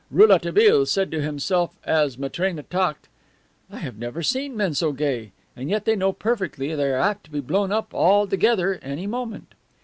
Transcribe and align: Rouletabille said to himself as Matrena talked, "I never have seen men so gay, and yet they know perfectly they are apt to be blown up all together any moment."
Rouletabille 0.09 0.87
said 0.87 1.11
to 1.11 1.21
himself 1.21 1.75
as 1.85 2.17
Matrena 2.17 2.63
talked, 2.63 3.07
"I 3.71 3.83
never 3.95 4.21
have 4.21 4.25
seen 4.25 4.57
men 4.57 4.73
so 4.73 4.93
gay, 4.93 5.31
and 5.55 5.69
yet 5.69 5.85
they 5.85 5.95
know 5.95 6.11
perfectly 6.11 6.73
they 6.73 6.89
are 6.91 6.95
apt 6.97 7.25
to 7.25 7.29
be 7.29 7.39
blown 7.39 7.71
up 7.71 7.93
all 7.93 8.25
together 8.25 8.79
any 8.81 9.05
moment." 9.05 9.53